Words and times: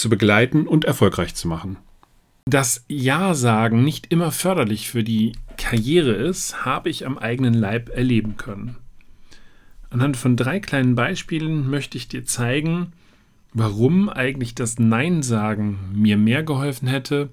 zu 0.00 0.08
begleiten 0.08 0.66
und 0.66 0.84
erfolgreich 0.84 1.34
zu 1.34 1.48
machen. 1.48 1.76
Dass 2.46 2.84
Ja-Sagen 2.88 3.84
nicht 3.84 4.06
immer 4.12 4.32
förderlich 4.32 4.90
für 4.90 5.04
die 5.04 5.32
Karriere 5.56 6.12
ist, 6.12 6.64
habe 6.64 6.88
ich 6.88 7.06
am 7.06 7.18
eigenen 7.18 7.54
Leib 7.54 7.90
erleben 7.90 8.36
können. 8.36 8.76
Anhand 9.90 10.16
von 10.16 10.36
drei 10.36 10.60
kleinen 10.60 10.94
Beispielen 10.94 11.68
möchte 11.68 11.98
ich 11.98 12.08
dir 12.08 12.24
zeigen, 12.24 12.92
warum 13.52 14.08
eigentlich 14.08 14.54
das 14.54 14.78
Nein-Sagen 14.78 15.78
mir 15.92 16.16
mehr 16.16 16.42
geholfen 16.42 16.88
hätte. 16.88 17.30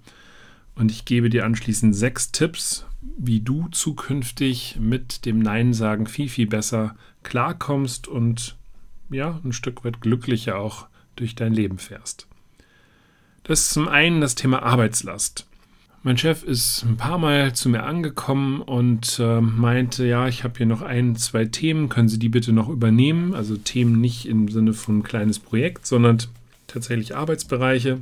Und 0.75 0.91
ich 0.91 1.05
gebe 1.05 1.29
dir 1.29 1.45
anschließend 1.45 1.95
sechs 1.95 2.31
Tipps, 2.31 2.85
wie 3.17 3.39
du 3.39 3.67
zukünftig 3.69 4.77
mit 4.79 5.25
dem 5.25 5.39
Nein-Sagen 5.39 6.07
viel, 6.07 6.29
viel 6.29 6.47
besser 6.47 6.95
klarkommst 7.23 8.07
und 8.07 8.55
ja, 9.09 9.39
ein 9.43 9.53
Stück 9.53 9.83
weit 9.83 10.01
glücklicher 10.01 10.59
auch 10.59 10.87
durch 11.15 11.35
dein 11.35 11.53
Leben 11.53 11.77
fährst. 11.77 12.26
Das 13.47 13.61
ist 13.61 13.69
zum 13.69 13.87
einen 13.87 14.19
das 14.19 14.35
Thema 14.35 14.61
Arbeitslast. 14.61 15.45
Mein 16.03 16.17
Chef 16.17 16.43
ist 16.43 16.83
ein 16.83 16.97
paar 16.97 17.17
Mal 17.17 17.53
zu 17.53 17.69
mir 17.69 17.83
angekommen 17.83 18.61
und 18.61 19.19
äh, 19.19 19.39
meinte, 19.39 20.05
ja, 20.05 20.27
ich 20.27 20.43
habe 20.43 20.55
hier 20.57 20.65
noch 20.65 20.81
ein, 20.81 21.15
zwei 21.15 21.45
Themen, 21.45 21.87
können 21.87 22.09
Sie 22.09 22.19
die 22.19 22.27
bitte 22.27 22.51
noch 22.51 22.67
übernehmen? 22.67 23.33
Also 23.33 23.55
Themen 23.55 24.01
nicht 24.01 24.25
im 24.25 24.49
Sinne 24.49 24.73
von 24.73 24.99
ein 24.99 25.03
kleines 25.03 25.39
Projekt, 25.39 25.85
sondern 25.85 26.17
tatsächlich 26.67 27.15
Arbeitsbereiche. 27.15 27.99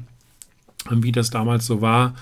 Und 0.89 1.03
wie 1.03 1.11
das 1.11 1.29
damals 1.29 1.67
so 1.67 1.79
war, 1.79 2.15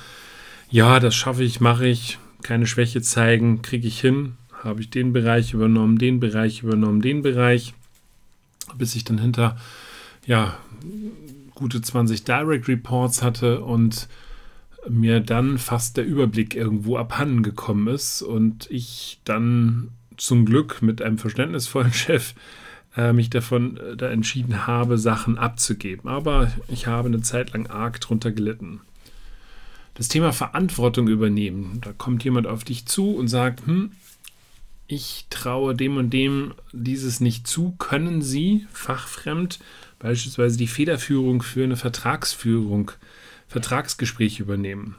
ja, 0.70 1.00
das 1.00 1.16
schaffe 1.16 1.44
ich, 1.44 1.62
mache 1.62 1.88
ich, 1.88 2.20
keine 2.44 2.68
Schwäche 2.68 3.02
zeigen, 3.02 3.62
kriege 3.62 3.88
ich 3.88 4.02
hin, 4.02 4.34
habe 4.64 4.82
ich 4.82 4.90
den 4.90 5.14
Bereich 5.14 5.54
übernommen, 5.54 5.98
den 5.98 6.20
Bereich 6.20 6.62
übernommen, 6.64 7.02
den 7.02 7.22
Bereich, 7.22 7.74
bis 8.78 8.96
ich 8.96 9.06
dann 9.06 9.18
hinter, 9.18 9.58
ja, 10.26 10.58
gute 11.64 11.82
20 11.82 12.26
Direct 12.26 12.68
Reports 12.68 13.24
hatte 13.24 13.62
und 13.62 14.10
mir 14.90 15.22
dann 15.22 15.58
fast 15.58 15.96
der 15.96 16.06
Überblick 16.06 16.56
irgendwo 16.56 16.98
abhanden 16.98 17.42
gekommen 17.42 17.88
ist 17.88 18.22
und 18.22 18.70
ich 18.70 19.22
dann 19.24 19.88
zum 20.18 20.46
Glück 20.46 20.82
mit 20.82 21.02
einem 21.02 21.18
verständnisvollen 21.18 21.94
Chef 21.94 22.34
äh, 22.98 23.14
mich 23.14 23.30
davon 23.30 23.78
äh, 23.78 23.96
da 23.96 24.10
entschieden 24.10 24.68
habe, 24.68 24.98
Sachen 24.98 25.38
abzugeben. 25.38 26.10
Aber 26.10 26.52
ich 26.68 26.88
habe 26.88 27.08
eine 27.08 27.22
Zeit 27.22 27.54
lang 27.54 27.68
arg 27.68 28.02
drunter 28.02 28.34
gelitten. 28.34 28.82
Das 29.94 30.10
Thema 30.10 30.34
Verantwortung 30.34 31.08
übernehmen. 31.08 31.80
Da 31.80 31.94
kommt 31.94 32.26
jemand 32.26 32.46
auf 32.46 32.66
dich 32.66 32.88
zu 32.88 33.16
und 33.16 33.30
sagt, 33.30 33.66
hm, 33.66 33.94
ich 34.88 35.28
traue 35.30 35.76
dem 35.76 35.96
und 35.96 36.10
dem 36.10 36.56
dieses 36.74 37.22
nicht 37.22 37.48
zu, 37.48 37.74
können 37.78 38.22
Sie 38.22 38.68
fachfremd 38.74 39.60
beispielsweise 40.04 40.58
die 40.58 40.68
Federführung 40.68 41.42
für 41.42 41.64
eine 41.64 41.78
Vertragsführung, 41.78 42.92
Vertragsgespräch 43.48 44.42
übernehmen. 44.42 44.96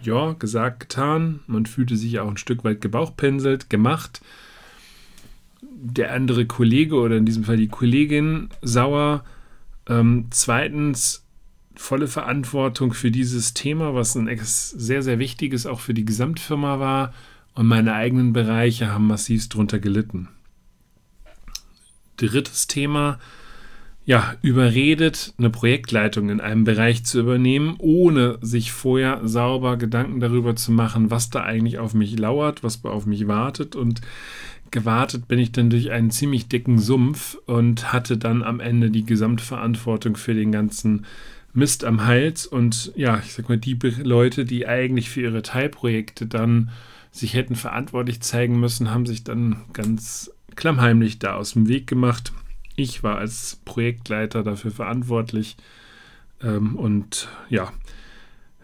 Ja, 0.00 0.32
gesagt, 0.34 0.80
getan. 0.80 1.40
Man 1.48 1.66
fühlte 1.66 1.96
sich 1.96 2.20
auch 2.20 2.28
ein 2.28 2.36
Stück 2.36 2.62
weit 2.62 2.80
gebauchpinselt, 2.80 3.68
gemacht. 3.68 4.22
Der 5.60 6.12
andere 6.12 6.46
Kollege 6.46 6.94
oder 6.94 7.16
in 7.16 7.26
diesem 7.26 7.42
Fall 7.42 7.56
die 7.56 7.68
Kollegin 7.68 8.48
sauer. 8.62 9.24
Ähm, 9.88 10.26
zweitens 10.30 11.26
volle 11.74 12.06
Verantwortung 12.06 12.92
für 12.92 13.10
dieses 13.10 13.54
Thema, 13.54 13.92
was 13.94 14.14
ein 14.14 14.30
sehr, 14.40 15.02
sehr 15.02 15.18
wichtiges 15.18 15.66
auch 15.66 15.80
für 15.80 15.94
die 15.94 16.04
Gesamtfirma 16.04 16.78
war. 16.78 17.12
Und 17.54 17.66
meine 17.66 17.94
eigenen 17.94 18.32
Bereiche 18.32 18.92
haben 18.92 19.08
massivst 19.08 19.54
drunter 19.54 19.80
gelitten. 19.80 20.28
Drittes 22.16 22.68
Thema, 22.68 23.18
ja, 24.04 24.34
überredet, 24.42 25.32
eine 25.38 25.50
Projektleitung 25.50 26.28
in 26.28 26.40
einem 26.40 26.64
Bereich 26.64 27.04
zu 27.04 27.20
übernehmen, 27.20 27.76
ohne 27.78 28.38
sich 28.40 28.72
vorher 28.72 29.20
sauber 29.22 29.76
Gedanken 29.76 30.18
darüber 30.18 30.56
zu 30.56 30.72
machen, 30.72 31.10
was 31.10 31.30
da 31.30 31.42
eigentlich 31.42 31.78
auf 31.78 31.94
mich 31.94 32.18
lauert, 32.18 32.64
was 32.64 32.84
auf 32.84 33.06
mich 33.06 33.28
wartet. 33.28 33.76
Und 33.76 34.00
gewartet 34.72 35.28
bin 35.28 35.38
ich 35.38 35.52
dann 35.52 35.70
durch 35.70 35.92
einen 35.92 36.10
ziemlich 36.10 36.48
dicken 36.48 36.78
Sumpf 36.78 37.36
und 37.46 37.92
hatte 37.92 38.18
dann 38.18 38.42
am 38.42 38.58
Ende 38.58 38.90
die 38.90 39.06
Gesamtverantwortung 39.06 40.16
für 40.16 40.34
den 40.34 40.50
ganzen 40.50 41.06
Mist 41.54 41.84
am 41.84 42.04
Hals. 42.04 42.46
Und 42.46 42.92
ja, 42.96 43.20
ich 43.24 43.34
sag 43.34 43.48
mal, 43.48 43.58
die 43.58 43.78
Leute, 44.02 44.44
die 44.44 44.66
eigentlich 44.66 45.10
für 45.10 45.20
ihre 45.20 45.42
Teilprojekte 45.42 46.26
dann 46.26 46.70
sich 47.12 47.34
hätten 47.34 47.54
verantwortlich 47.54 48.20
zeigen 48.20 48.58
müssen, 48.58 48.90
haben 48.90 49.06
sich 49.06 49.22
dann 49.22 49.60
ganz 49.72 50.32
klammheimlich 50.56 51.20
da 51.20 51.34
aus 51.34 51.52
dem 51.52 51.68
Weg 51.68 51.86
gemacht 51.86 52.32
ich 52.76 53.02
war 53.02 53.18
als 53.18 53.60
Projektleiter 53.64 54.42
dafür 54.42 54.70
verantwortlich. 54.70 55.56
Ähm, 56.42 56.76
und 56.76 57.28
ja, 57.48 57.72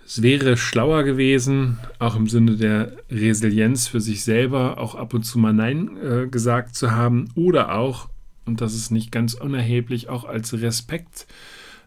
es 0.04 0.22
wäre 0.22 0.56
schlauer 0.56 1.04
gewesen, 1.04 1.78
auch 1.98 2.16
im 2.16 2.28
Sinne 2.28 2.56
der 2.56 2.92
Resilienz 3.10 3.88
für 3.88 4.00
sich 4.00 4.24
selber, 4.24 4.78
auch 4.78 4.94
ab 4.94 5.12
und 5.12 5.24
zu 5.24 5.38
mal 5.38 5.52
Nein 5.52 5.98
äh, 5.98 6.26
gesagt 6.28 6.74
zu 6.74 6.92
haben. 6.92 7.28
Oder 7.34 7.74
auch, 7.74 8.08
und 8.46 8.60
das 8.60 8.74
ist 8.74 8.91
nicht 8.91 9.12
ganz 9.12 9.34
unerheblich, 9.34 10.08
auch 10.08 10.25
als 10.25 10.54
Respekt 10.54 11.26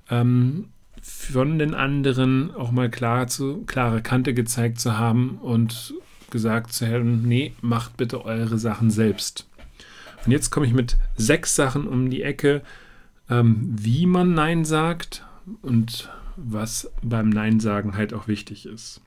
ähm, 0.10 0.66
von 1.02 1.58
den 1.58 1.74
anderen 1.74 2.54
auch 2.54 2.70
mal 2.70 2.92
klar 2.92 3.26
zu, 3.26 3.64
klare 3.66 4.04
Kante 4.04 4.36
gezeigt 4.36 4.80
zu 4.80 5.00
haben 5.00 5.40
und 5.42 5.96
gesagt 6.30 6.74
zu 6.74 6.88
haben, 6.88 7.24
nee, 7.24 7.54
macht 7.62 7.98
bitte 7.98 8.24
eure 8.24 8.60
Sachen 8.60 8.92
selbst. 8.92 9.48
Und 10.26 10.32
jetzt 10.32 10.50
komme 10.50 10.66
ich 10.66 10.74
mit 10.74 10.98
sechs 11.16 11.56
Sachen 11.56 11.88
um 11.88 12.10
die 12.10 12.22
Ecke, 12.22 12.62
ähm, 13.30 13.68
wie 13.72 14.06
man 14.06 14.34
Nein 14.34 14.66
sagt 14.66 15.26
und 15.62 16.10
was 16.36 16.92
beim 17.02 17.30
Nein 17.30 17.60
sagen 17.60 17.96
halt 17.96 18.14
auch 18.14 18.28
wichtig 18.28 18.66
ist. 18.66 19.02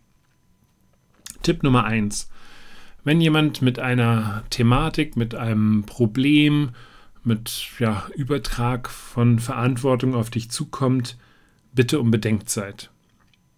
Tipp 1.43 1.63
Nummer 1.63 1.85
eins: 1.85 2.31
Wenn 3.05 3.21
jemand 3.21 3.63
mit 3.63 3.79
einer 3.79 4.45
Thematik, 4.51 5.17
mit 5.17 5.35
einem 5.35 5.85
Problem, 5.85 6.71
mit 7.23 7.71
ja, 7.79 8.07
Übertrag 8.15 8.91
von 8.91 9.39
Verantwortung 9.39 10.15
auf 10.15 10.31
dich 10.31 10.51
zukommt, 10.51 11.17
bitte 11.73 12.01
um 12.01 12.11
Bedenkzeit. 12.11 12.91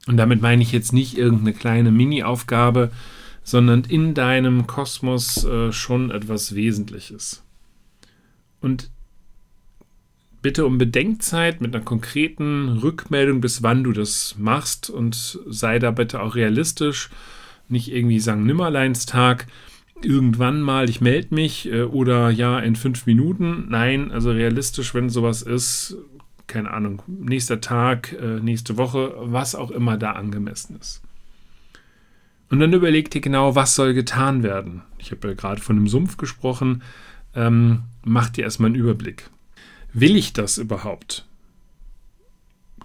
Und 0.06 0.16
damit 0.16 0.40
meine 0.40 0.62
ich 0.62 0.72
jetzt 0.72 0.92
nicht 0.92 1.18
irgendeine 1.18 1.52
kleine 1.52 1.90
Mini-Aufgabe, 1.90 2.92
sondern 3.42 3.82
in 3.84 4.14
deinem 4.14 4.66
Kosmos 4.66 5.44
äh, 5.44 5.72
schon 5.72 6.10
etwas 6.10 6.54
Wesentliches. 6.54 7.45
Und 8.60 8.90
bitte 10.42 10.64
um 10.64 10.78
Bedenkzeit 10.78 11.60
mit 11.60 11.74
einer 11.74 11.84
konkreten 11.84 12.68
Rückmeldung, 12.68 13.40
bis 13.40 13.62
wann 13.62 13.82
du 13.82 13.92
das 13.92 14.36
machst 14.38 14.90
und 14.90 15.40
sei 15.46 15.78
da 15.78 15.90
bitte 15.90 16.20
auch 16.22 16.36
realistisch. 16.36 17.10
Nicht 17.68 17.92
irgendwie 17.92 18.20
sagen 18.20 18.46
Nimmerleinstag, 18.46 19.46
irgendwann 20.02 20.60
mal, 20.60 20.88
ich 20.88 21.00
melde 21.00 21.34
mich 21.34 21.70
äh, 21.70 21.82
oder 21.82 22.30
ja, 22.30 22.58
in 22.60 22.76
fünf 22.76 23.06
Minuten. 23.06 23.66
Nein, 23.68 24.12
also 24.12 24.30
realistisch, 24.30 24.94
wenn 24.94 25.10
sowas 25.10 25.42
ist, 25.42 25.96
keine 26.46 26.70
Ahnung, 26.70 27.02
nächster 27.06 27.60
Tag, 27.60 28.12
äh, 28.12 28.40
nächste 28.40 28.76
Woche, 28.76 29.14
was 29.18 29.54
auch 29.54 29.70
immer 29.70 29.96
da 29.96 30.12
angemessen 30.12 30.76
ist. 30.80 31.02
Und 32.50 32.60
dann 32.60 32.72
überleg 32.72 33.10
dir 33.10 33.20
genau, 33.20 33.56
was 33.56 33.74
soll 33.74 33.94
getan 33.94 34.44
werden. 34.44 34.82
Ich 34.98 35.10
habe 35.10 35.26
ja 35.28 35.34
gerade 35.34 35.60
von 35.60 35.76
einem 35.76 35.88
Sumpf 35.88 36.16
gesprochen 36.16 36.82
ähm, 37.36 37.82
mach 38.04 38.30
dir 38.30 38.44
erstmal 38.44 38.68
einen 38.68 38.80
Überblick. 38.80 39.30
Will 39.92 40.16
ich 40.16 40.32
das 40.32 40.58
überhaupt? 40.58 41.26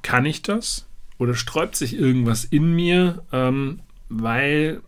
Kann 0.04 0.26
ich 0.26 0.44
das? 0.44 0.88
Oder 1.18 1.34
sträubt 1.36 1.76
sich 1.76 1.98
irgendwas 1.98 2.46
in 2.46 2.74
mir, 2.74 3.24
ähm, 3.32 3.80
weil 4.10 4.82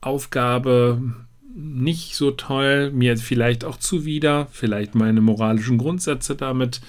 Aufgabe 0.00 1.00
nicht 1.54 2.16
so 2.16 2.32
toll, 2.32 2.90
mir 2.90 3.16
vielleicht 3.16 3.64
auch 3.64 3.78
zuwider, 3.78 4.46
vielleicht 4.50 4.94
meine 4.94 5.20
moralischen 5.20 5.78
Grundsätze 5.78 6.36
damit 6.36 6.80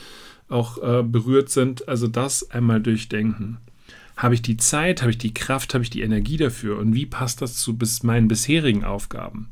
auch 0.50 0.78
äh, 0.82 1.04
berührt 1.04 1.50
sind. 1.50 1.88
Also 1.88 2.08
das 2.08 2.52
einmal 2.52 2.82
durchdenken. 2.82 3.58
Habe 4.18 4.36
ich 4.36 4.42
die 4.42 4.58
Zeit, 4.58 5.02
habe 5.02 5.12
ich 5.12 5.18
die 5.18 5.34
Kraft, 5.34 5.74
habe 5.74 5.84
ich 5.84 5.90
die 5.90 6.02
Energie 6.02 6.38
dafür? 6.38 6.80
Und 6.80 6.94
wie 6.94 7.06
passt 7.06 7.42
das 7.42 7.56
zu 7.56 7.78
bis 7.78 8.04
meinen 8.04 8.28
bisherigen 8.28 8.84
Aufgaben? 8.84 9.50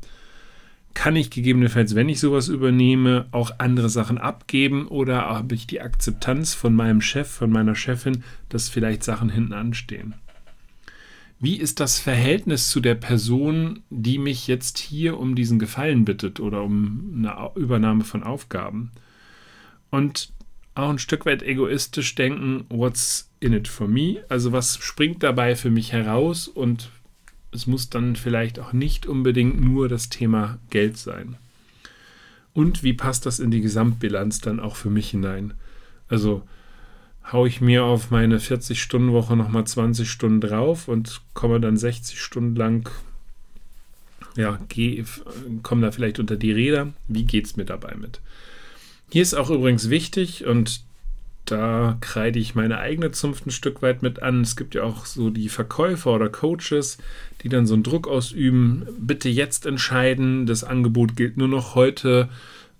Kann 0.96 1.14
ich 1.14 1.30
gegebenenfalls, 1.30 1.94
wenn 1.94 2.08
ich 2.08 2.18
sowas 2.18 2.48
übernehme, 2.48 3.26
auch 3.30 3.50
andere 3.58 3.90
Sachen 3.90 4.16
abgeben 4.16 4.88
oder 4.88 5.26
habe 5.26 5.54
ich 5.54 5.66
die 5.66 5.82
Akzeptanz 5.82 6.54
von 6.54 6.74
meinem 6.74 7.02
Chef, 7.02 7.28
von 7.28 7.50
meiner 7.50 7.74
Chefin, 7.74 8.24
dass 8.48 8.70
vielleicht 8.70 9.04
Sachen 9.04 9.28
hinten 9.28 9.52
anstehen? 9.52 10.14
Wie 11.38 11.56
ist 11.56 11.80
das 11.80 11.98
Verhältnis 11.98 12.70
zu 12.70 12.80
der 12.80 12.94
Person, 12.94 13.82
die 13.90 14.16
mich 14.16 14.46
jetzt 14.46 14.78
hier 14.78 15.20
um 15.20 15.34
diesen 15.34 15.58
Gefallen 15.58 16.06
bittet 16.06 16.40
oder 16.40 16.62
um 16.62 17.12
eine 17.14 17.50
Übernahme 17.56 18.04
von 18.04 18.22
Aufgaben? 18.22 18.90
Und 19.90 20.32
auch 20.74 20.88
ein 20.88 20.98
Stück 20.98 21.26
weit 21.26 21.42
egoistisch 21.42 22.14
denken, 22.14 22.64
what's 22.70 23.30
in 23.38 23.52
it 23.52 23.68
for 23.68 23.86
me? 23.86 24.24
Also 24.30 24.52
was 24.52 24.78
springt 24.78 25.22
dabei 25.22 25.56
für 25.56 25.70
mich 25.70 25.92
heraus 25.92 26.48
und 26.48 26.88
es 27.56 27.66
muss 27.66 27.90
dann 27.90 28.14
vielleicht 28.14 28.60
auch 28.60 28.72
nicht 28.72 29.06
unbedingt 29.06 29.60
nur 29.60 29.88
das 29.88 30.08
Thema 30.08 30.58
Geld 30.70 30.96
sein. 30.96 31.36
Und 32.54 32.82
wie 32.82 32.92
passt 32.92 33.26
das 33.26 33.38
in 33.40 33.50
die 33.50 33.60
Gesamtbilanz 33.60 34.40
dann 34.40 34.60
auch 34.60 34.76
für 34.76 34.90
mich 34.90 35.10
hinein? 35.10 35.54
Also 36.08 36.42
haue 37.32 37.48
ich 37.48 37.60
mir 37.60 37.84
auf 37.84 38.10
meine 38.10 38.38
40-Stunden-Woche 38.38 39.36
nochmal 39.36 39.66
20 39.66 40.08
Stunden 40.08 40.40
drauf 40.40 40.88
und 40.88 41.22
komme 41.34 41.60
dann 41.60 41.76
60 41.76 42.20
Stunden 42.20 42.54
lang, 42.54 42.88
ja, 44.36 44.58
komme 45.62 45.82
da 45.82 45.90
vielleicht 45.90 46.18
unter 46.18 46.36
die 46.36 46.52
Räder. 46.52 46.92
Wie 47.08 47.24
geht 47.24 47.46
es 47.46 47.56
mir 47.56 47.64
dabei 47.64 47.94
mit? 47.96 48.20
Hier 49.10 49.22
ist 49.22 49.34
auch 49.34 49.50
übrigens 49.50 49.90
wichtig 49.90 50.46
und 50.46 50.82
da 51.46 51.96
kreide 52.00 52.38
ich 52.40 52.54
meine 52.54 52.78
eigene 52.78 53.12
Zunft 53.12 53.46
ein 53.46 53.52
Stück 53.52 53.80
weit 53.80 54.02
mit 54.02 54.20
an. 54.20 54.42
Es 54.42 54.56
gibt 54.56 54.74
ja 54.74 54.82
auch 54.82 55.06
so 55.06 55.30
die 55.30 55.48
Verkäufer 55.48 56.12
oder 56.12 56.28
Coaches, 56.28 56.98
die 57.42 57.48
dann 57.48 57.66
so 57.66 57.74
einen 57.74 57.84
Druck 57.84 58.08
ausüben. 58.08 58.86
Bitte 58.98 59.28
jetzt 59.28 59.64
entscheiden, 59.64 60.46
das 60.46 60.64
Angebot 60.64 61.14
gilt 61.16 61.36
nur 61.36 61.46
noch 61.46 61.76
heute, 61.76 62.28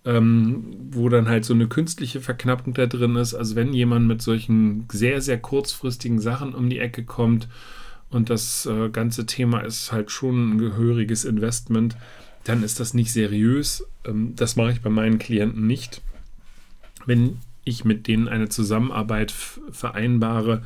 ähm, 0.04 0.64
wo 0.90 1.08
dann 1.08 1.28
halt 1.28 1.44
so 1.44 1.54
eine 1.54 1.68
künstliche 1.68 2.20
Verknappung 2.20 2.74
da 2.74 2.86
drin 2.86 3.14
ist. 3.14 3.34
Also 3.34 3.54
wenn 3.54 3.72
jemand 3.72 4.08
mit 4.08 4.20
solchen 4.20 4.86
sehr, 4.90 5.20
sehr 5.20 5.38
kurzfristigen 5.38 6.18
Sachen 6.18 6.52
um 6.52 6.68
die 6.68 6.80
Ecke 6.80 7.04
kommt 7.04 7.48
und 8.10 8.30
das 8.30 8.66
äh, 8.66 8.88
ganze 8.88 9.26
Thema 9.26 9.60
ist 9.60 9.92
halt 9.92 10.10
schon 10.10 10.54
ein 10.54 10.58
gehöriges 10.58 11.24
Investment, 11.24 11.96
dann 12.42 12.64
ist 12.64 12.80
das 12.80 12.94
nicht 12.94 13.12
seriös. 13.12 13.86
Ähm, 14.04 14.34
das 14.34 14.56
mache 14.56 14.72
ich 14.72 14.80
bei 14.80 14.90
meinen 14.90 15.18
Klienten 15.20 15.68
nicht. 15.68 16.02
Wenn 17.04 17.38
ich 17.66 17.84
mit 17.84 18.06
denen 18.06 18.28
eine 18.28 18.48
Zusammenarbeit 18.48 19.30
vereinbare, 19.30 20.62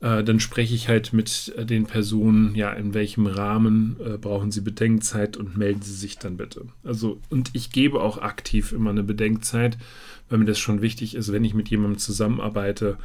äh, 0.00 0.22
dann 0.22 0.40
spreche 0.40 0.74
ich 0.74 0.88
halt 0.88 1.14
mit 1.14 1.54
äh, 1.56 1.64
den 1.64 1.86
Personen, 1.86 2.54
ja, 2.54 2.72
in 2.72 2.92
welchem 2.92 3.26
Rahmen 3.26 3.96
äh, 4.04 4.18
brauchen 4.18 4.50
sie 4.50 4.60
Bedenkzeit 4.60 5.38
und 5.38 5.56
melden 5.56 5.80
sie 5.80 5.94
sich 5.94 6.18
dann 6.18 6.36
bitte. 6.36 6.66
Also, 6.82 7.20
und 7.30 7.50
ich 7.54 7.70
gebe 7.70 8.02
auch 8.02 8.18
aktiv 8.18 8.72
immer 8.72 8.90
eine 8.90 9.02
Bedenkzeit, 9.02 9.78
weil 10.28 10.38
mir 10.38 10.44
das 10.44 10.58
schon 10.58 10.82
wichtig 10.82 11.14
ist, 11.14 11.32
wenn 11.32 11.44
ich 11.44 11.54
mit 11.54 11.70
jemandem 11.70 11.98
zusammenarbeite, 11.98 12.98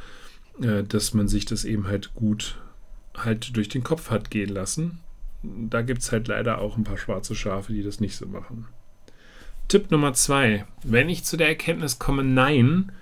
äh, 0.60 0.82
dass 0.82 1.14
man 1.14 1.26
sich 1.26 1.46
das 1.46 1.64
eben 1.64 1.86
halt 1.86 2.14
gut 2.14 2.58
halt 3.16 3.56
durch 3.56 3.68
den 3.68 3.82
Kopf 3.82 4.10
hat 4.10 4.30
gehen 4.30 4.50
lassen. 4.50 4.98
Da 5.42 5.80
gibt 5.82 6.02
es 6.02 6.12
halt 6.12 6.28
leider 6.28 6.60
auch 6.60 6.76
ein 6.76 6.84
paar 6.84 6.98
schwarze 6.98 7.34
Schafe, 7.34 7.72
die 7.72 7.82
das 7.82 8.00
nicht 8.00 8.16
so 8.16 8.26
machen. 8.26 8.66
Tipp 9.68 9.90
Nummer 9.90 10.12
zwei. 10.12 10.66
Wenn 10.82 11.08
ich 11.08 11.24
zu 11.24 11.36
der 11.36 11.48
Erkenntnis 11.48 11.98
komme, 11.98 12.24
nein, 12.24 12.92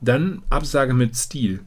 dann 0.00 0.42
Absage 0.50 0.94
mit 0.94 1.16
Stil. 1.16 1.60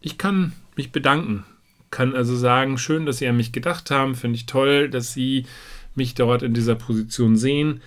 Ich 0.00 0.18
kann 0.18 0.52
mich 0.76 0.92
bedanken, 0.92 1.44
kann 1.90 2.14
also 2.14 2.36
sagen, 2.36 2.78
schön, 2.78 3.06
dass 3.06 3.18
Sie 3.18 3.28
an 3.28 3.36
mich 3.36 3.52
gedacht 3.52 3.90
haben, 3.90 4.14
finde 4.14 4.36
ich 4.36 4.46
toll, 4.46 4.88
dass 4.88 5.12
Sie 5.12 5.46
mich 5.94 6.14
dort 6.14 6.42
in 6.42 6.54
dieser 6.54 6.74
Position 6.74 7.36
sehen, 7.36 7.80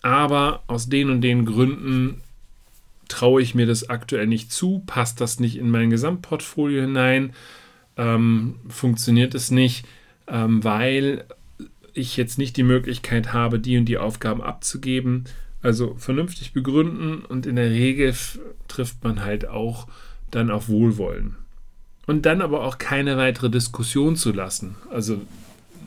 aber 0.00 0.62
aus 0.66 0.88
den 0.88 1.10
und 1.10 1.20
den 1.20 1.44
Gründen 1.44 2.22
traue 3.08 3.42
ich 3.42 3.54
mir 3.54 3.66
das 3.66 3.88
aktuell 3.88 4.26
nicht 4.26 4.50
zu, 4.50 4.82
passt 4.86 5.20
das 5.20 5.38
nicht 5.38 5.56
in 5.56 5.70
mein 5.70 5.90
Gesamtportfolio 5.90 6.82
hinein, 6.82 7.34
ähm, 7.96 8.56
funktioniert 8.68 9.34
es 9.34 9.50
nicht, 9.50 9.86
ähm, 10.26 10.64
weil 10.64 11.26
ich 11.92 12.16
jetzt 12.16 12.38
nicht 12.38 12.56
die 12.56 12.62
Möglichkeit 12.62 13.34
habe, 13.34 13.58
die 13.58 13.76
und 13.76 13.84
die 13.84 13.98
Aufgaben 13.98 14.42
abzugeben 14.42 15.24
also 15.62 15.94
vernünftig 15.96 16.52
begründen 16.52 17.24
und 17.24 17.46
in 17.46 17.56
der 17.56 17.70
Regel 17.70 18.14
trifft 18.68 19.02
man 19.04 19.24
halt 19.24 19.48
auch 19.48 19.86
dann 20.30 20.50
auf 20.50 20.68
Wohlwollen. 20.68 21.36
Und 22.06 22.26
dann 22.26 22.40
aber 22.40 22.64
auch 22.64 22.78
keine 22.78 23.16
weitere 23.16 23.48
Diskussion 23.48 24.16
zu 24.16 24.32
lassen. 24.32 24.74
Also 24.90 25.20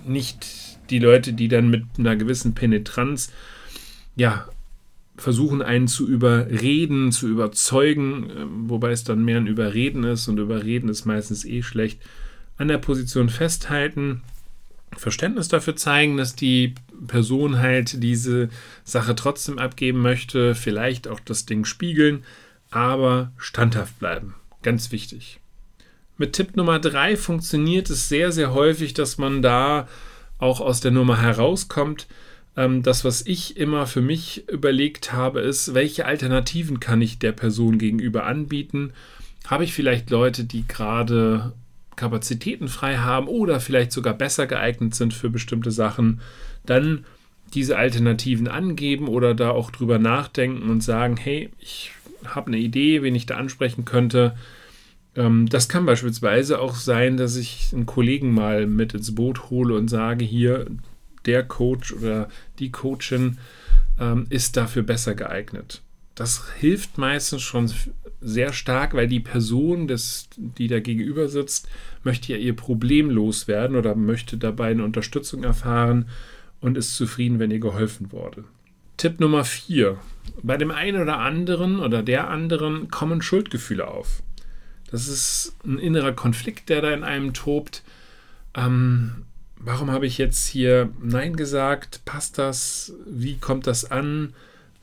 nicht 0.06 0.46
die 0.90 1.00
Leute, 1.00 1.34
die 1.34 1.50
dann 1.50 1.70
mit 1.70 1.84
einer 1.98 2.16
gewissen 2.16 2.54
Penetranz 2.54 3.32
ja 4.16 4.48
versuchen 5.18 5.62
einen 5.62 5.88
zu 5.88 6.08
überreden, 6.08 7.12
zu 7.12 7.28
überzeugen, 7.28 8.30
ähm, 8.36 8.70
wobei 8.70 8.92
es 8.92 9.04
dann 9.04 9.24
mehr 9.24 9.38
ein 9.38 9.48
Überreden 9.48 10.04
ist 10.04 10.28
und 10.28 10.40
Überreden 10.40 10.90
ist 10.90 11.06
meistens 11.06 11.46
eh 11.46 11.64
schlecht, 11.64 12.02
an 12.58 12.68
der 12.68 12.78
Position 12.78 13.30
festhalten, 13.30 14.22
Verständnis 14.96 15.48
dafür 15.48 15.76
zeigen, 15.76 16.18
dass 16.18 16.36
die 16.36 16.76
Person 17.08 17.60
halt 17.60 18.02
diese 18.02 18.50
Sache 18.84 19.16
trotzdem 19.16 19.60
abgeben 19.60 20.02
möchte, 20.02 20.56
vielleicht 20.56 21.08
auch 21.08 21.20
das 21.20 21.46
Ding 21.46 21.66
spiegeln, 21.66 22.24
aber 22.72 23.32
standhaft 23.38 24.00
bleiben. 24.00 24.36
Ganz 24.64 24.92
wichtig. 24.92 25.40
Mit 26.18 26.34
Tipp 26.34 26.56
Nummer 26.56 26.80
3 26.80 27.18
funktioniert 27.18 27.90
es 27.90 28.08
sehr, 28.08 28.32
sehr 28.32 28.54
häufig, 28.54 28.94
dass 28.94 29.18
man 29.18 29.42
da 29.42 29.88
auch 30.38 30.62
aus 30.62 30.80
der 30.80 30.92
Nummer 30.92 31.22
herauskommt. 31.22 32.08
Ähm, 32.56 32.84
das, 32.84 33.04
was 33.04 33.26
ich 33.26 33.58
immer 33.58 33.86
für 33.86 34.02
mich 34.02 34.48
überlegt 34.50 35.12
habe, 35.12 35.42
ist, 35.42 35.74
welche 35.74 36.06
Alternativen 36.06 36.80
kann 36.80 37.02
ich 37.02 37.20
der 37.20 37.34
Person 37.34 37.78
gegenüber 37.78 38.26
anbieten? 38.26 38.94
Habe 39.46 39.66
ich 39.66 39.74
vielleicht 39.74 40.10
Leute, 40.10 40.46
die 40.46 40.66
gerade 40.68 41.54
Kapazitäten 41.96 42.68
frei 42.68 42.98
haben 42.98 43.28
oder 43.28 43.60
vielleicht 43.60 43.92
sogar 43.92 44.14
besser 44.14 44.48
geeignet 44.48 44.96
sind 44.96 45.14
für 45.14 45.30
bestimmte 45.30 45.72
Sachen, 45.72 46.22
dann 46.66 47.06
diese 47.54 47.78
Alternativen 47.78 48.48
angeben 48.48 49.08
oder 49.08 49.34
da 49.34 49.52
auch 49.52 49.72
drüber 49.72 50.00
nachdenken 50.00 50.70
und 50.70 50.82
sagen, 50.82 51.18
hey, 51.18 51.50
ich 51.60 51.92
habe 52.26 52.48
eine 52.48 52.58
Idee, 52.58 53.02
wen 53.02 53.16
ich 53.16 53.26
da 53.26 53.36
ansprechen 53.38 53.86
könnte. 53.86 54.36
Ähm, 55.16 55.48
das 55.48 55.70
kann 55.70 55.86
beispielsweise 55.86 56.60
auch 56.60 56.76
sein, 56.76 57.18
dass 57.18 57.36
ich 57.36 57.70
einen 57.72 57.86
Kollegen 57.86 58.34
mal 58.34 58.66
mit 58.68 58.94
ins 58.94 59.14
Boot 59.14 59.50
hole 59.50 59.76
und 59.76 59.90
sage, 59.90 60.26
hier, 60.26 60.66
der 61.26 61.44
Coach 61.44 61.94
oder 61.94 62.30
die 62.60 62.72
Coachin 62.72 63.38
ähm, 64.00 64.26
ist 64.30 64.58
dafür 64.58 64.84
besser 64.84 65.16
geeignet. 65.16 65.82
Das 66.14 66.44
hilft 66.60 66.98
meistens 66.98 67.42
schon 67.42 67.72
sehr 68.26 68.54
stark, 68.54 68.94
weil 68.94 69.08
die 69.08 69.20
Person, 69.20 69.88
des, 69.88 70.30
die 70.36 70.68
da 70.68 70.80
gegenüber 70.80 71.30
sitzt, 71.30 71.68
möchte 72.04 72.34
ja 72.34 72.38
ihr 72.38 72.56
Problem 72.56 73.10
loswerden 73.10 73.78
oder 73.78 73.96
möchte 73.96 74.38
dabei 74.38 74.72
eine 74.72 74.84
Unterstützung 74.84 75.44
erfahren 75.44 76.10
und 76.62 76.78
ist 76.78 76.96
zufrieden, 76.96 77.40
wenn 77.40 77.52
ihr 77.52 77.60
geholfen 77.60 78.12
wurde. 78.12 78.44
Tipp 78.98 79.20
Nummer 79.20 79.44
4. 79.44 79.98
Bei 80.42 80.58
dem 80.58 80.72
einen 80.72 81.02
oder 81.02 81.20
anderen 81.20 81.80
oder 81.80 82.02
der 82.02 82.30
anderen 82.30 82.90
kommen 82.90 83.22
Schuldgefühle 83.22 83.88
auf. 83.88 84.24
Das 84.90 85.08
ist 85.08 85.56
ein 85.66 85.78
innerer 85.78 86.14
Konflikt, 86.14 86.70
der 86.70 86.82
da 86.82 86.92
in 86.92 87.04
einem 87.04 87.34
tobt. 87.34 87.84
Ähm, 88.56 89.26
warum 89.58 89.92
habe 89.92 90.06
ich 90.06 90.18
jetzt 90.18 90.48
hier 90.48 90.90
Nein 91.02 91.36
gesagt? 91.36 92.02
Passt 92.06 92.38
das? 92.38 92.94
Wie 93.06 93.38
kommt 93.38 93.68
das 93.68 93.90
an? 93.92 94.34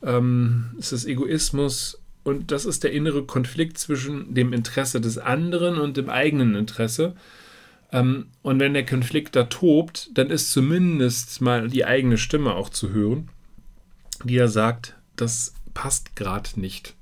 ähm, 0.03 0.71
ist 0.77 0.91
es 0.91 1.05
Egoismus 1.05 1.99
und 2.23 2.51
das 2.51 2.65
ist 2.65 2.83
der 2.83 2.93
innere 2.93 3.23
Konflikt 3.23 3.77
zwischen 3.77 4.33
dem 4.33 4.53
Interesse 4.53 5.01
des 5.01 5.17
anderen 5.17 5.77
und 5.77 5.97
dem 5.97 6.09
eigenen 6.09 6.55
Interesse. 6.55 7.15
Ähm, 7.91 8.27
und 8.41 8.59
wenn 8.59 8.73
der 8.73 8.85
Konflikt 8.85 9.35
da 9.35 9.43
tobt, 9.43 10.09
dann 10.13 10.29
ist 10.29 10.51
zumindest 10.51 11.41
mal 11.41 11.67
die 11.67 11.85
eigene 11.85 12.17
Stimme 12.17 12.55
auch 12.55 12.69
zu 12.69 12.91
hören, 12.91 13.29
die 14.23 14.35
ja 14.35 14.47
sagt, 14.47 14.95
das 15.15 15.53
passt 15.73 16.15
gerade 16.15 16.59
nicht. 16.59 16.95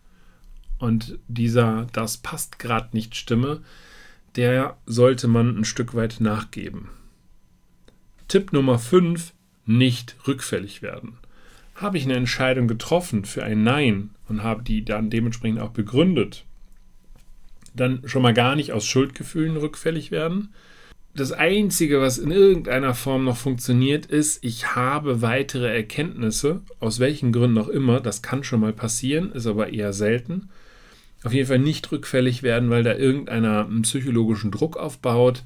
Und 0.80 1.20
dieser 1.28 1.86
Das 1.94 2.18
passt 2.18 2.58
gerade 2.58 2.90
nicht 2.94 3.16
Stimme, 3.16 3.62
der 4.36 4.78
sollte 4.88 5.28
man 5.28 5.56
ein 5.56 5.66
Stück 5.66 5.94
weit 5.94 6.20
nachgeben. 6.20 6.90
Tipp 8.28 8.52
Nummer 8.54 8.80
5, 8.80 9.34
nicht 9.66 10.16
rückfällig 10.28 10.82
werden. 10.82 11.18
Habe 11.76 11.98
ich 11.98 12.06
eine 12.06 12.16
Entscheidung 12.16 12.68
getroffen 12.68 13.26
für 13.26 13.44
ein 13.44 13.64
Nein 13.64 14.12
und 14.32 14.44
habe 14.44 14.64
die 14.64 14.84
dann 14.84 15.10
dementsprechend 15.10 15.60
auch 15.60 15.70
begründet, 15.70 16.46
dann 17.76 18.02
schon 18.06 18.22
mal 18.22 18.34
gar 18.34 18.56
nicht 18.56 18.72
aus 18.72 18.86
Schuldgefühlen 18.86 19.58
rückfällig 19.58 20.12
werden. 20.12 20.50
Das 21.14 21.34
Einzige, 21.34 22.00
was 22.00 22.18
in 22.18 22.32
irgendeiner 22.32 22.94
Form 22.94 23.26
noch 23.26 23.36
funktioniert, 23.36 24.06
ist, 24.06 24.44
ich 24.44 24.76
habe 24.76 25.22
weitere 25.22 25.68
Erkenntnisse, 25.68 26.62
aus 26.80 27.00
welchen 27.00 27.34
Gründen 27.34 27.58
auch 27.58 27.68
immer, 27.68 28.00
das 28.00 28.22
kann 28.22 28.46
schon 28.46 28.62
mal 28.62 28.74
passieren, 28.74 29.32
ist 29.34 29.46
aber 29.46 29.74
eher 29.74 29.92
selten. 29.92 30.50
Auf 31.24 31.34
jeden 31.34 31.48
Fall 31.48 31.60
nicht 31.60 31.92
rückfällig 31.92 32.44
werden, 32.44 32.70
weil 32.70 32.84
da 32.84 32.96
irgendeiner 32.96 33.66
einen 33.66 33.82
psychologischen 33.82 34.52
Druck 34.52 34.78
aufbaut, 34.78 35.44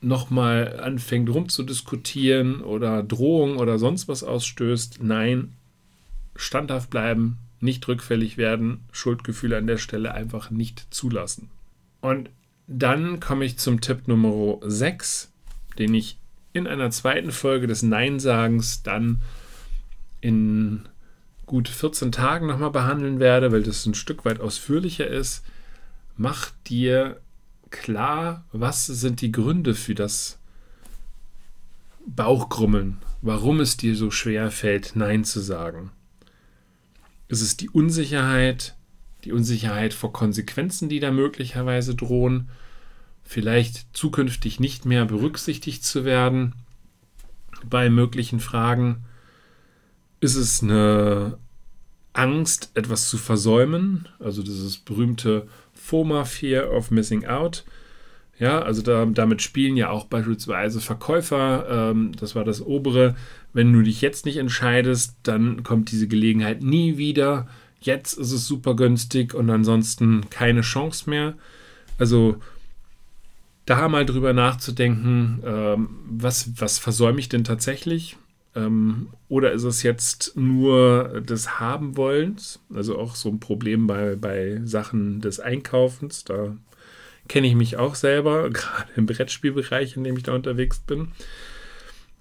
nochmal 0.00 0.80
anfängt 0.80 1.28
rumzudiskutieren 1.28 2.62
oder 2.62 3.02
Drohung 3.02 3.58
oder 3.58 3.78
sonst 3.78 4.08
was 4.08 4.24
ausstößt. 4.24 5.02
Nein, 5.02 5.52
standhaft 6.34 6.88
bleiben, 6.88 7.38
nicht 7.60 7.86
rückfällig 7.88 8.36
werden, 8.36 8.80
Schuldgefühle 8.92 9.56
an 9.56 9.66
der 9.66 9.78
Stelle 9.78 10.12
einfach 10.12 10.50
nicht 10.50 10.86
zulassen. 10.90 11.50
Und 12.00 12.30
dann 12.66 13.20
komme 13.20 13.44
ich 13.44 13.58
zum 13.58 13.80
Tipp 13.80 14.08
Nummer 14.08 14.58
6, 14.62 15.30
den 15.78 15.94
ich 15.94 16.18
in 16.52 16.66
einer 16.66 16.90
zweiten 16.90 17.32
Folge 17.32 17.66
des 17.66 17.82
Nein-Sagens 17.82 18.82
dann 18.82 19.20
in 20.20 20.88
gut 21.46 21.68
14 21.68 22.12
Tagen 22.12 22.46
nochmal 22.46 22.70
behandeln 22.70 23.20
werde, 23.20 23.52
weil 23.52 23.62
das 23.62 23.86
ein 23.86 23.94
Stück 23.94 24.24
weit 24.24 24.40
ausführlicher 24.40 25.06
ist. 25.06 25.44
Mach 26.16 26.50
dir 26.66 27.20
klar, 27.70 28.44
was 28.52 28.86
sind 28.86 29.20
die 29.20 29.32
Gründe 29.32 29.74
für 29.74 29.94
das 29.94 30.38
Bauchgrummeln, 32.06 32.98
warum 33.22 33.60
es 33.60 33.76
dir 33.76 33.96
so 33.96 34.10
schwer 34.10 34.50
fällt, 34.50 34.92
Nein 34.94 35.24
zu 35.24 35.40
sagen. 35.40 35.90
Ist 37.28 37.40
es 37.40 37.56
die 37.56 37.68
Unsicherheit, 37.68 38.76
die 39.24 39.32
Unsicherheit 39.32 39.94
vor 39.94 40.12
Konsequenzen, 40.12 40.88
die 40.88 41.00
da 41.00 41.10
möglicherweise 41.10 41.94
drohen, 41.94 42.48
vielleicht 43.24 43.96
zukünftig 43.96 44.60
nicht 44.60 44.86
mehr 44.86 45.04
berücksichtigt 45.04 45.84
zu 45.84 46.04
werden 46.04 46.54
bei 47.68 47.90
möglichen 47.90 48.40
Fragen? 48.40 49.04
Ist 50.20 50.36
es 50.36 50.62
eine 50.62 51.38
Angst, 52.16 52.70
etwas 52.74 53.08
zu 53.08 53.18
versäumen, 53.18 54.08
also 54.18 54.42
dieses 54.42 54.78
berühmte 54.78 55.46
FOMA, 55.74 56.24
Fear 56.24 56.72
of 56.72 56.90
Missing 56.90 57.26
Out. 57.26 57.64
Ja, 58.38 58.60
also 58.60 58.82
da, 58.82 59.06
damit 59.06 59.40
spielen 59.40 59.76
ja 59.76 59.88
auch 59.90 60.06
beispielsweise 60.06 60.80
Verkäufer, 60.80 61.66
ähm, 61.70 62.12
das 62.18 62.34
war 62.34 62.44
das 62.44 62.60
obere, 62.60 63.16
wenn 63.54 63.72
du 63.72 63.80
dich 63.80 64.02
jetzt 64.02 64.26
nicht 64.26 64.36
entscheidest, 64.36 65.16
dann 65.22 65.62
kommt 65.62 65.90
diese 65.90 66.06
Gelegenheit 66.06 66.62
nie 66.62 66.98
wieder. 66.98 67.48
Jetzt 67.80 68.12
ist 68.12 68.32
es 68.32 68.46
super 68.46 68.76
günstig 68.76 69.32
und 69.32 69.48
ansonsten 69.48 70.28
keine 70.28 70.60
Chance 70.60 71.08
mehr. 71.08 71.34
Also 71.98 72.36
da 73.64 73.88
mal 73.88 74.04
drüber 74.04 74.32
nachzudenken, 74.32 75.42
ähm, 75.44 75.88
was, 76.06 76.50
was 76.60 76.78
versäume 76.78 77.18
ich 77.18 77.28
denn 77.28 77.44
tatsächlich? 77.44 78.16
Ähm, 78.54 79.08
oder 79.28 79.52
ist 79.52 79.64
es 79.64 79.82
jetzt 79.82 80.36
nur 80.36 81.20
des 81.20 81.58
Haben-Wollens? 81.58 82.60
Also 82.74 82.98
auch 82.98 83.14
so 83.14 83.28
ein 83.28 83.40
Problem 83.40 83.86
bei, 83.86 84.16
bei 84.16 84.60
Sachen 84.64 85.20
des 85.20 85.40
Einkaufens. 85.40 86.24
Da 86.24 86.56
kenne 87.28 87.46
ich 87.46 87.54
mich 87.54 87.76
auch 87.76 87.94
selber, 87.94 88.50
gerade 88.50 88.88
im 88.96 89.06
Brettspielbereich, 89.06 89.96
in 89.96 90.04
dem 90.04 90.16
ich 90.16 90.22
da 90.22 90.34
unterwegs 90.34 90.80
bin. 90.80 91.08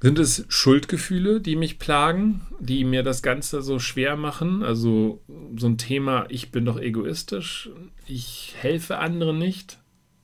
Sind 0.01 0.19
es 0.19 0.45
Schuldgefühle, 0.49 1.39
die 1.41 1.55
mich 1.55 1.79
plagen, 1.79 2.41
die 2.59 2.83
mir 2.83 3.01
das 3.01 3.21
Ganze 3.21 3.61
so 3.61 3.79
schwer 3.79 4.17
machen? 4.17 4.61
Also 4.61 5.21
so 5.55 5.67
ein 5.67 5.77
Thema, 5.77 6.25
ich 6.29 6.51
bin 6.51 6.65
doch 6.65 6.79
egoistisch, 6.79 7.69
ich 8.05 8.53
helfe 8.59 8.99
anderen 8.99 9.39
nicht 9.39 9.79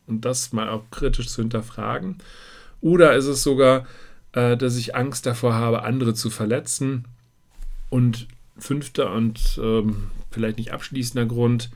und 0.08 0.26
das 0.26 0.52
mal 0.52 0.70
auch 0.70 0.84
kritisch 0.92 1.30
zu 1.30 1.42
hinterfragen. 1.42 2.18
Oder 2.82 3.16
ist 3.16 3.28
es 3.28 3.44
sogar, 3.44 3.86
äh, 4.34 4.58
dass 4.58 4.78
ich 4.78 4.96
Angst 4.96 5.26
davor 5.26 5.54
habe, 5.54 5.84
andere 5.84 6.14
zu 6.14 6.30
verletzen. 6.30 7.06
Und 7.90 8.28
fünfter 8.58 9.12
und 9.12 9.60
ähm, 9.62 10.12
vielleicht 10.30 10.58
nicht 10.58 10.72
abschließender 10.72 11.26
Grund, 11.26 11.72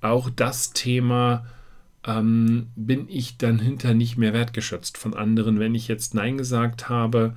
auch 0.00 0.30
das 0.30 0.72
Thema, 0.72 1.46
ähm, 2.06 2.68
bin 2.76 3.08
ich 3.08 3.36
dann 3.36 3.58
hinter 3.58 3.94
nicht 3.94 4.16
mehr 4.16 4.32
wertgeschätzt 4.32 4.98
von 4.98 5.14
anderen. 5.14 5.58
Wenn 5.58 5.74
ich 5.74 5.88
jetzt 5.88 6.14
Nein 6.14 6.38
gesagt 6.38 6.88
habe, 6.88 7.36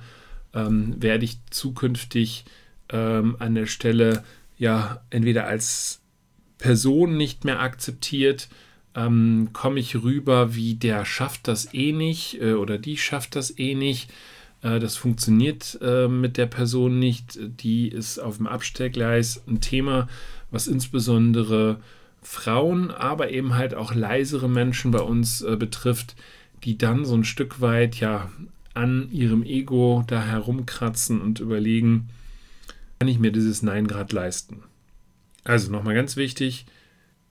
ähm, 0.54 0.94
werde 1.00 1.24
ich 1.24 1.38
zukünftig 1.50 2.44
ähm, 2.90 3.36
an 3.38 3.54
der 3.54 3.66
Stelle 3.66 4.24
ja 4.56 5.02
entweder 5.10 5.46
als 5.46 6.00
Person 6.58 7.16
nicht 7.16 7.44
mehr 7.44 7.60
akzeptiert, 7.60 8.48
ähm, 8.94 9.50
komme 9.52 9.80
ich 9.80 9.96
rüber 9.96 10.54
wie 10.54 10.76
der 10.76 11.04
schafft 11.04 11.48
das 11.48 11.74
eh 11.74 11.92
nicht 11.92 12.40
äh, 12.40 12.52
oder 12.52 12.78
die 12.78 12.96
schafft 12.96 13.34
das 13.34 13.58
eh 13.58 13.74
nicht 13.74 14.10
äh, 14.64 14.80
das 14.80 14.96
funktioniert 14.96 15.78
äh, 15.80 16.08
mit 16.08 16.36
der 16.36 16.46
Person 16.46 16.98
nicht. 16.98 17.38
Die 17.40 17.88
ist 17.88 18.18
auf 18.18 18.38
dem 18.38 18.48
Abstellgleis 18.48 19.44
ein 19.46 19.60
Thema, 19.60 20.08
was 20.50 20.66
insbesondere 20.66 21.80
Frauen, 22.24 22.90
aber 22.90 23.30
eben 23.30 23.54
halt 23.54 23.74
auch 23.74 23.94
leisere 23.94 24.48
Menschen 24.48 24.90
bei 24.90 25.00
uns 25.00 25.42
äh, 25.42 25.56
betrifft, 25.56 26.16
die 26.64 26.78
dann 26.78 27.04
so 27.04 27.14
ein 27.14 27.24
Stück 27.24 27.60
weit 27.60 28.00
ja 28.00 28.30
an 28.72 29.08
ihrem 29.12 29.44
Ego 29.44 30.02
da 30.06 30.22
herumkratzen 30.24 31.20
und 31.20 31.38
überlegen, 31.38 32.08
kann 32.98 33.08
ich 33.08 33.18
mir 33.18 33.30
dieses 33.30 33.62
Nein 33.62 33.86
gerade 33.86 34.14
leisten? 34.14 34.62
Also 35.44 35.70
nochmal 35.70 35.94
ganz 35.94 36.16
wichtig, 36.16 36.66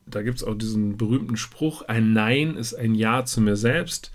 da 0.06 0.22
gibt 0.22 0.38
es 0.38 0.44
auch 0.44 0.54
diesen 0.54 0.98
berühmten 0.98 1.38
Spruch, 1.38 1.82
ein 1.84 2.14
Nein 2.14 2.56
ist 2.56 2.74
ein 2.76 2.96
Ja 2.96 3.26
zu 3.26 3.42
mir 3.42 3.56
selbst. 3.56 4.12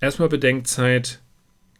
Erstmal 0.00 0.28
Bedenkzeit, 0.28 1.20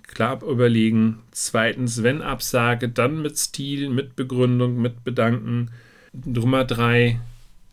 klar 0.05 0.43
überlegen. 0.43 1.19
Zweitens, 1.33 2.03
wenn 2.03 2.23
Absage, 2.23 2.89
dann 2.89 3.21
mit 3.21 3.37
Stil, 3.37 3.91
mit 3.91 4.17
Begründung, 4.17 4.81
mit 4.81 5.05
Bedanken. 5.05 5.71
Nummer 6.13 6.65
drei, 6.65 7.21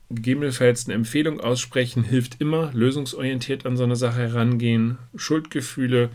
gegebenenfalls 0.10 0.86
eine 0.86 0.96
Empfehlung 0.96 1.40
aussprechen, 1.40 2.04
hilft 2.04 2.42
immer. 2.42 2.72
Lösungsorientiert 2.74 3.66
an 3.66 3.78
so 3.78 3.84
eine 3.84 3.96
Sache 3.96 4.20
herangehen. 4.20 4.98
Schuldgefühle 5.16 6.10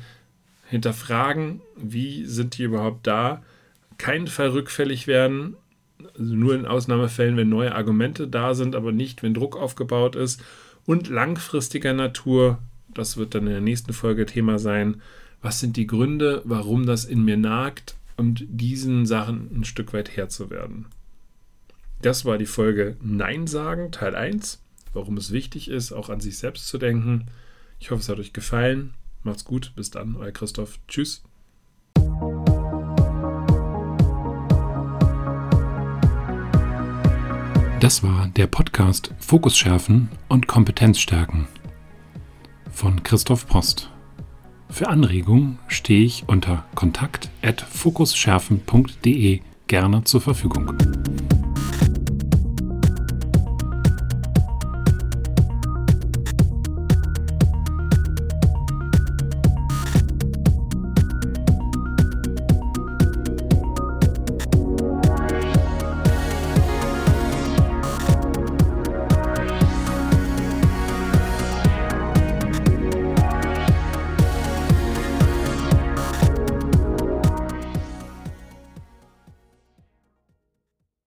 hinterfragen, 0.69 1.61
wie 1.77 2.25
sind 2.25 2.59
die 2.59 2.65
überhaupt 2.65 3.07
da. 3.07 3.43
Keinen 3.99 4.27
Fall 4.27 4.49
rückfällig 4.49 5.07
werden. 5.07 5.57
Also 6.19 6.35
nur 6.35 6.55
in 6.55 6.67
Ausnahmefällen, 6.67 7.37
wenn 7.37 7.49
neue 7.49 7.75
Argumente 7.75 8.27
da 8.27 8.55
sind, 8.55 8.75
aber 8.75 8.93
nicht, 8.93 9.23
wenn 9.23 9.35
Druck 9.35 9.57
aufgebaut 9.57 10.17
ist. 10.17 10.43
Und 10.87 11.09
langfristiger 11.09 11.93
Natur, 11.93 12.59
das 12.93 13.17
wird 13.17 13.35
dann 13.35 13.47
in 13.47 13.53
der 13.53 13.61
nächsten 13.61 13.93
Folge 13.93 14.27
Thema 14.27 14.59
sein, 14.59 15.01
was 15.41 15.61
sind 15.61 15.77
die 15.77 15.87
Gründe, 15.87 16.43
warum 16.45 16.87
das 16.87 17.05
in 17.05 17.25
mir 17.25 17.37
nagt 17.37 17.97
und 18.17 18.45
diesen 18.49 19.07
Sachen 19.07 19.51
ein 19.55 19.65
Stück 19.65 19.93
weit 19.93 20.17
Herr 20.17 20.29
zu 20.29 20.51
werden. 20.51 20.87
Das 22.05 22.25
war 22.27 22.37
die 22.37 22.45
Folge 22.45 22.99
Nein 23.01 23.47
sagen, 23.47 23.91
Teil 23.91 24.15
1, 24.15 24.63
warum 24.93 25.17
es 25.17 25.33
wichtig 25.33 25.71
ist, 25.71 25.91
auch 25.91 26.11
an 26.11 26.21
sich 26.21 26.37
selbst 26.37 26.69
zu 26.69 26.77
denken. 26.77 27.29
Ich 27.81 27.91
hoffe, 27.91 28.03
es 28.03 28.11
hat 28.11 28.19
euch 28.19 28.35
gefallen. 28.35 28.93
Macht's 29.23 29.47
gut, 29.47 29.73
bis 29.75 29.91
dann, 29.91 30.17
euer 30.17 30.31
Christoph. 30.31 30.81
Tschüss. 30.87 31.23
Das 37.81 38.03
war 38.03 38.29
der 38.37 38.49
Podcast 38.49 39.15
Fokus 39.19 39.57
schärfen 39.57 40.11
und 40.29 40.47
Kompetenz 40.47 40.99
stärken 40.99 41.49
von 42.71 43.03
Christoph 43.03 43.47
Post. 43.47 43.89
Für 44.69 44.89
Anregungen 44.89 45.59
stehe 45.69 46.05
ich 46.05 46.25
unter 46.27 46.67
kontakt.fokusschärfen.de 46.75 49.41
gerne 49.69 50.05
zur 50.05 50.21
Verfügung. 50.21 50.77